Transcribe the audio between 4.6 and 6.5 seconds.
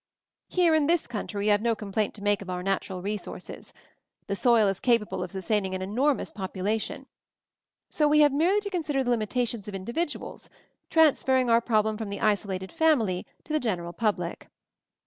is capable of sustaining an enormous